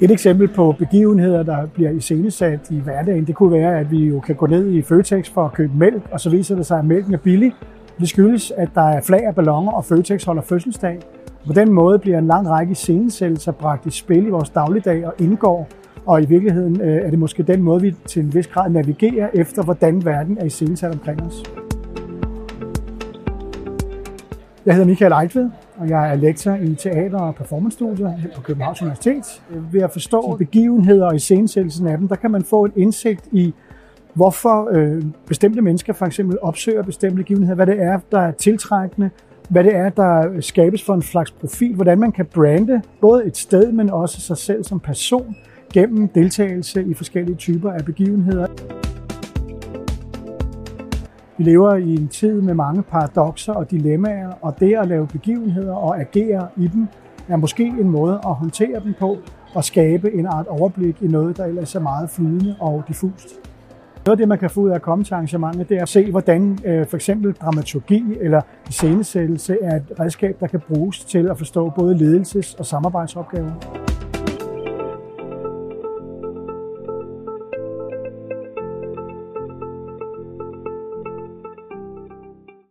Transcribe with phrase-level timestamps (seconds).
[0.00, 4.20] Et eksempel på begivenheder, der bliver iscenesat i hverdagen, det kunne være, at vi jo
[4.20, 6.84] kan gå ned i Føtex for at købe mælk, og så viser det sig, at
[6.84, 7.54] mælken er billig.
[8.00, 10.98] Det skyldes, at der er flag af ballonger, og Føtex holder fødselsdag.
[11.46, 15.14] På den måde bliver en lang række iscenesættelser bragt i spil i vores dagligdag og
[15.18, 15.68] indgår,
[16.06, 19.28] og i virkeligheden øh, er det måske den måde, vi til en vis grad navigerer
[19.34, 21.42] efter, hvordan verden er iscenesat omkring os.
[24.66, 29.42] Jeg hedder Michael Ejtved, og jeg er lektor i teater- og performancestudier på Københavns Universitet.
[29.72, 33.54] Ved at forstå begivenheder og iscenesættelsen af dem, der kan man få en indsigt i,
[34.14, 39.10] hvorfor øh, bestemte mennesker for eksempel opsøger bestemte begivenheder, hvad det er, der er tiltrækkende,
[39.48, 43.36] hvad det er, der skabes for en slags profil, hvordan man kan brande både et
[43.36, 45.36] sted, men også sig selv som person
[45.72, 48.46] gennem deltagelse i forskellige typer af begivenheder.
[51.38, 55.74] Vi lever i en tid med mange paradokser og dilemmaer, og det at lave begivenheder
[55.74, 56.88] og agere i dem
[57.28, 59.16] er måske en måde at håndtere dem på
[59.54, 63.28] og skabe en art overblik i noget, der ellers er meget flydende og diffust.
[64.06, 65.88] Noget af det, man kan få ud af at komme til arrangementet, det er at
[65.88, 68.40] se, hvordan øh, for eksempel dramaturgi eller
[68.70, 73.83] scenesættelse er et redskab, der kan bruges til at forstå både ledelses- og samarbejdsopgaver.